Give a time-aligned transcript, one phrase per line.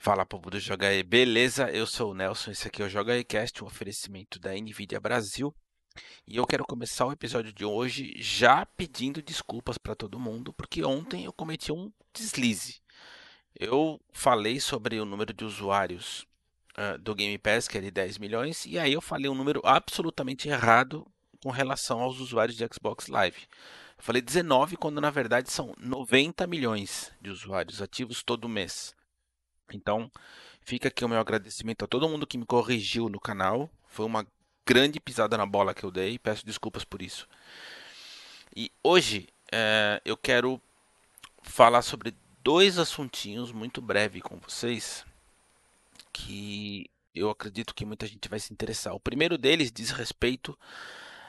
[0.00, 1.68] Fala povo do Joga aí, beleza?
[1.72, 5.52] Eu sou o Nelson, esse aqui é o Joga Cast, um oferecimento da Nvidia Brasil.
[6.24, 10.84] E eu quero começar o episódio de hoje já pedindo desculpas para todo mundo, porque
[10.84, 12.80] ontem eu cometi um deslize.
[13.58, 16.24] Eu falei sobre o número de usuários
[16.78, 19.60] uh, do Game Pass, que é de 10 milhões, e aí eu falei um número
[19.64, 21.04] absolutamente errado
[21.42, 23.48] com relação aos usuários de Xbox Live.
[23.98, 28.96] Eu falei 19, quando na verdade são 90 milhões de usuários ativos todo mês.
[29.76, 30.10] Então,
[30.60, 33.70] fica aqui o meu agradecimento a todo mundo que me corrigiu no canal.
[33.88, 34.26] Foi uma
[34.66, 36.18] grande pisada na bola que eu dei.
[36.18, 37.28] Peço desculpas por isso.
[38.54, 40.60] E hoje é, eu quero
[41.42, 45.04] falar sobre dois assuntinhos muito breve com vocês
[46.12, 48.94] que eu acredito que muita gente vai se interessar.
[48.94, 50.58] O primeiro deles diz respeito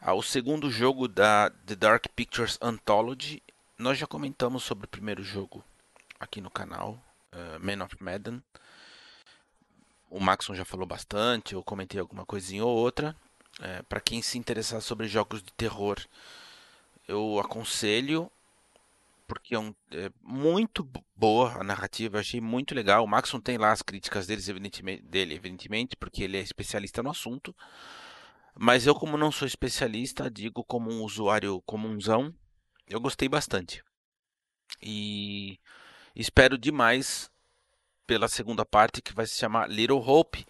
[0.00, 3.42] ao segundo jogo da The Dark Pictures Anthology.
[3.78, 5.64] Nós já comentamos sobre o primeiro jogo
[6.18, 6.98] aqui no canal,
[7.32, 8.42] uh, Man of Madden.
[10.10, 13.16] O Maxon já falou bastante, eu comentei alguma coisinha ou outra.
[13.60, 15.98] É, para quem se interessar sobre jogos de terror,
[17.08, 18.30] eu aconselho,
[19.26, 23.04] porque é, um, é, muito boa a narrativa, achei muito legal.
[23.04, 27.10] O Maxon tem lá as críticas deles, evidentemente, dele, evidentemente, porque ele é especialista no
[27.10, 27.54] assunto.
[28.54, 32.34] Mas eu, como não sou especialista, digo como um usuário comunzão,
[32.86, 33.82] eu gostei bastante.
[34.82, 35.58] E
[36.14, 37.30] espero demais
[38.06, 40.44] pela segunda parte que vai se chamar Little Hope.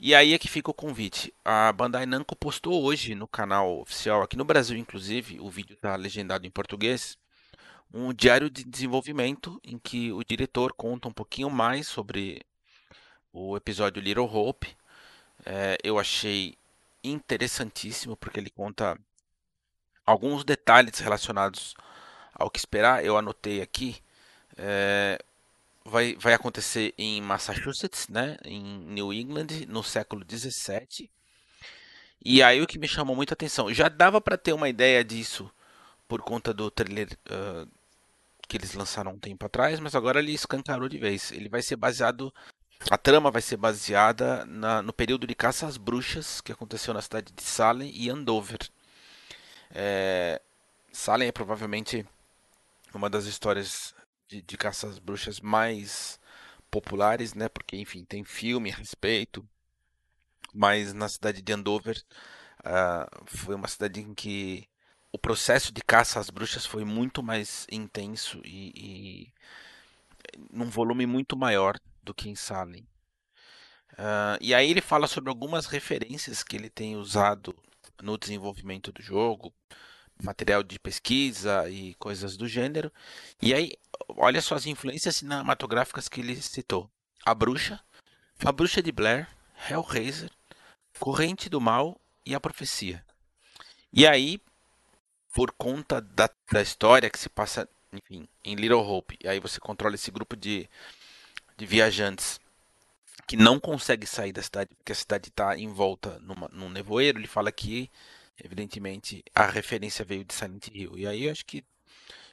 [0.00, 1.34] E aí é que fica o convite.
[1.44, 5.96] A Bandai Namco postou hoje no canal oficial, aqui no Brasil inclusive, o vídeo está
[5.96, 7.18] legendado em português,
[7.92, 12.42] um diário de desenvolvimento em que o diretor conta um pouquinho mais sobre
[13.32, 14.76] o episódio Little Hope.
[15.44, 16.56] É, eu achei
[17.02, 18.98] interessantíssimo porque ele conta
[20.04, 21.74] alguns detalhes relacionados
[22.34, 23.04] ao que esperar.
[23.04, 23.96] Eu anotei aqui.
[24.58, 25.18] É,
[25.84, 31.10] vai, vai acontecer em Massachusetts, né, em New England, no século 17.
[32.24, 35.50] E aí o que me chamou muita atenção, já dava para ter uma ideia disso
[36.08, 37.68] por conta do trailer uh,
[38.48, 41.30] que eles lançaram um tempo atrás, mas agora ele escancarou de vez.
[41.32, 42.32] Ele vai ser baseado,
[42.90, 47.02] a trama vai ser baseada na, no período de caça às bruxas que aconteceu na
[47.02, 48.58] cidade de Salem e Andover.
[49.70, 50.40] É,
[50.90, 52.06] Salem é provavelmente
[52.94, 53.94] uma das histórias
[54.28, 56.20] de, de caça às bruxas mais
[56.70, 57.48] populares, né?
[57.48, 59.46] Porque, enfim, tem filme a respeito.
[60.52, 62.02] Mas na cidade de Andover,
[62.60, 64.68] uh, foi uma cidade em que
[65.12, 69.32] o processo de caça às bruxas foi muito mais intenso e, e
[70.50, 72.86] num volume muito maior do que em Salem.
[73.92, 77.56] Uh, e aí ele fala sobre algumas referências que ele tem usado
[78.02, 79.52] no desenvolvimento do jogo,
[80.22, 82.92] material de pesquisa e coisas do gênero.
[83.40, 83.72] E aí,
[84.08, 86.90] olha só as influências cinematográficas que ele citou:
[87.24, 87.80] A Bruxa,
[88.44, 89.28] A Bruxa de Blair,
[89.68, 90.30] Hellraiser,
[90.98, 93.04] Corrente do Mal e A Profecia.
[93.92, 94.40] E aí,
[95.32, 99.60] por conta da, da história que se passa, enfim, em Little Hope, e aí você
[99.60, 100.68] controla esse grupo de,
[101.56, 102.40] de viajantes
[103.26, 107.18] que não consegue sair da cidade porque a cidade está em volta numa, num nevoeiro.
[107.18, 107.90] Ele fala que
[108.42, 110.96] Evidentemente, a referência veio de Silent Hill.
[110.96, 111.64] E aí eu acho que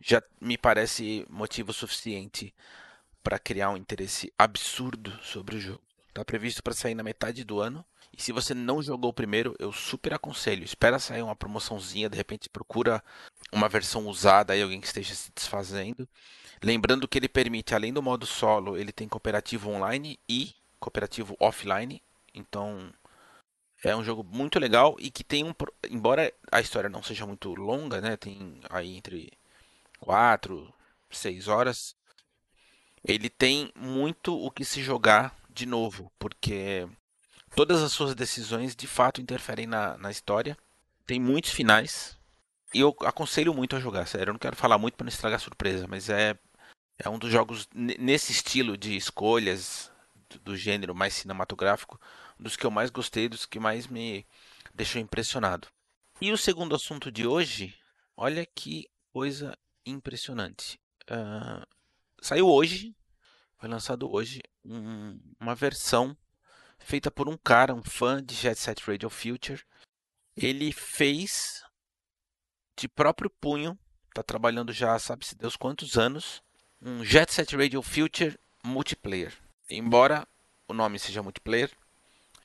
[0.00, 2.54] já me parece motivo suficiente
[3.22, 5.82] para criar um interesse absurdo sobre o jogo.
[6.08, 7.84] Está previsto para sair na metade do ano.
[8.16, 10.64] E se você não jogou o primeiro, eu super aconselho.
[10.64, 13.02] Espera sair uma promoçãozinha, de repente procura
[13.52, 16.08] uma versão usada aí, alguém que esteja se desfazendo.
[16.62, 22.02] Lembrando que ele permite, além do modo solo, ele tem cooperativo online e cooperativo offline.
[22.34, 22.92] Então
[23.82, 25.54] é um jogo muito legal e que tem um.
[25.88, 28.16] Embora a história não seja muito longa, né?
[28.16, 29.32] Tem aí entre
[30.00, 30.72] 4,
[31.10, 31.96] 6 horas.
[33.02, 36.86] Ele tem muito o que se jogar de novo, porque
[37.56, 40.56] todas as suas decisões de fato interferem na, na história.
[41.06, 42.18] Tem muitos finais.
[42.74, 44.30] E eu aconselho muito a jogar, sério.
[44.30, 46.38] Eu não quero falar muito para não estragar a surpresa, mas é,
[46.98, 49.90] é um dos jogos nesse estilo de escolhas
[50.28, 51.98] do, do gênero mais cinematográfico
[52.40, 54.26] dos que eu mais gostei, dos que mais me
[54.74, 55.68] deixou impressionado.
[56.20, 57.74] E o segundo assunto de hoje,
[58.16, 60.80] olha que coisa impressionante.
[61.02, 61.66] Uh,
[62.20, 62.96] saiu hoje,
[63.56, 66.16] foi lançado hoje, um, uma versão
[66.78, 69.62] feita por um cara, um fã de Jet Set Radio Future.
[70.36, 71.62] Ele fez
[72.78, 73.78] de próprio punho,
[74.08, 76.42] está trabalhando já sabe-se Deus quantos anos,
[76.80, 79.34] um Jet Set Radio Future multiplayer.
[79.68, 80.26] Embora
[80.66, 81.70] o nome seja multiplayer,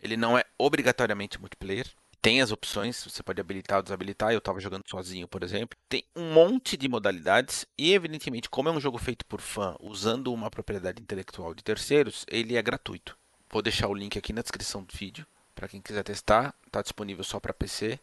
[0.05, 1.87] ele não é obrigatoriamente multiplayer.
[2.21, 4.31] tem as opções, você pode habilitar ou desabilitar.
[4.31, 5.77] Eu estava jogando sozinho, por exemplo.
[5.87, 10.33] Tem um monte de modalidades e, evidentemente, como é um jogo feito por fã, usando
[10.33, 13.15] uma propriedade intelectual de terceiros, ele é gratuito.
[13.51, 16.53] Vou deixar o link aqui na descrição do vídeo para quem quiser testar.
[16.65, 17.99] Está disponível só para PC.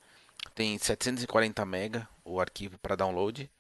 [0.55, 3.51] Tem 740 MB o arquivo para download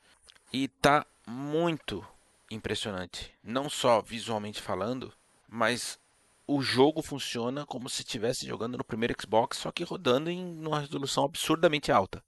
[0.52, 2.04] e tá muito
[2.50, 3.32] impressionante.
[3.42, 5.12] Não só visualmente falando,
[5.48, 5.98] mas
[6.46, 10.80] o jogo funciona como se estivesse jogando no primeiro Xbox, só que rodando em uma
[10.80, 12.22] resolução absurdamente alta.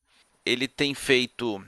[0.45, 1.65] Ele tem feito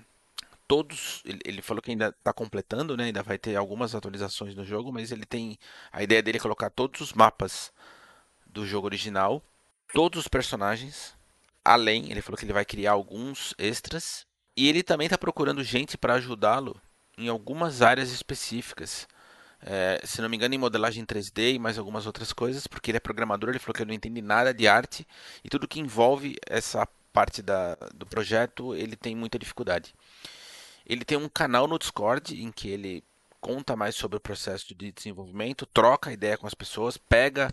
[0.67, 1.23] todos.
[1.25, 3.05] Ele falou que ainda está completando, né?
[3.05, 5.59] Ainda vai ter algumas atualizações no jogo, mas ele tem.
[5.93, 7.73] A ideia dele é colocar todos os mapas
[8.47, 9.43] do jogo original,
[9.93, 11.15] todos os personagens.
[11.65, 14.27] Além, ele falou que ele vai criar alguns extras.
[14.57, 16.81] E ele também está procurando gente para ajudá-lo
[17.19, 19.07] em algumas áreas específicas
[19.62, 22.99] é, se não me engano, em modelagem 3D e mais algumas outras coisas, porque ele
[22.99, 25.06] é programador, ele falou que ele não entende nada de arte
[25.43, 29.94] e tudo que envolve essa parte da, do projeto ele tem muita dificuldade.
[30.85, 33.03] Ele tem um canal no Discord em que ele
[33.41, 37.52] conta mais sobre o processo de desenvolvimento, troca ideia com as pessoas, pega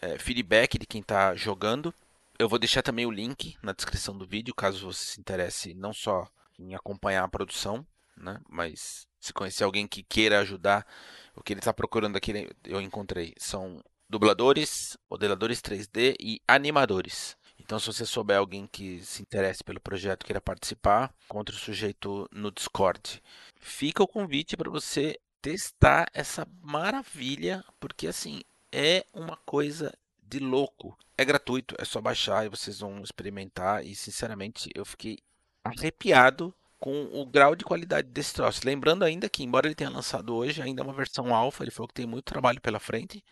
[0.00, 1.94] é, feedback de quem está jogando.
[2.38, 5.92] Eu vou deixar também o link na descrição do vídeo, caso você se interesse não
[5.92, 6.26] só
[6.58, 7.86] em acompanhar a produção,
[8.22, 10.86] né, mas se conhecer alguém que queira ajudar
[11.34, 17.36] o que ele está procurando aqui, eu encontrei, são dubladores, modeladores 3D e animadores.
[17.58, 22.28] Então, se você souber alguém que se interesse pelo projeto, queira participar, encontre o sujeito
[22.32, 23.22] no Discord.
[23.56, 29.92] Fica o convite para você testar essa maravilha, porque assim, é uma coisa
[30.22, 30.98] de louco.
[31.16, 33.86] É gratuito, é só baixar e vocês vão experimentar.
[33.86, 35.18] E sinceramente, eu fiquei
[35.64, 38.62] arrepiado com o grau de qualidade desse troço.
[38.64, 41.86] Lembrando ainda que, embora ele tenha lançado hoje, ainda é uma versão alfa, ele falou
[41.86, 43.24] que tem muito trabalho pela frente.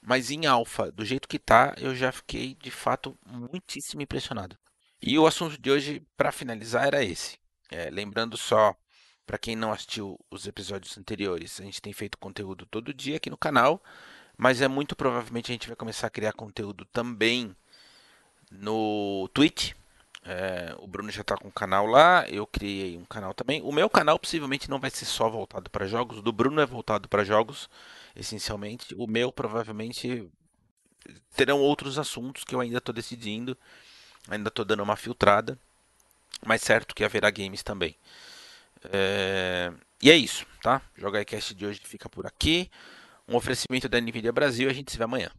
[0.00, 4.56] Mas em alfa, do jeito que tá, eu já fiquei de fato muitíssimo impressionado.
[5.02, 7.36] E o assunto de hoje, para finalizar, era esse.
[7.70, 8.74] É, lembrando só,
[9.26, 13.28] para quem não assistiu os episódios anteriores, a gente tem feito conteúdo todo dia aqui
[13.28, 13.82] no canal,
[14.34, 17.54] mas é muito provavelmente a gente vai começar a criar conteúdo também
[18.50, 19.74] no Twitch,
[20.24, 23.60] é, o Bruno já está com um canal lá, eu criei um canal também.
[23.62, 26.66] O meu canal possivelmente não vai ser só voltado para jogos, o do Bruno é
[26.66, 27.68] voltado para jogos,
[28.14, 28.94] essencialmente.
[28.96, 30.28] O meu provavelmente
[31.34, 33.56] terão outros assuntos que eu ainda estou decidindo,
[34.28, 35.58] ainda estou dando uma filtrada,
[36.46, 37.96] mas certo que haverá games também.
[38.84, 39.72] É...
[40.00, 40.82] E é isso, tá?
[40.96, 42.70] Joga Cast de hoje fica por aqui.
[43.28, 45.30] Um oferecimento da Nvidia Brasil, a gente se vê amanhã.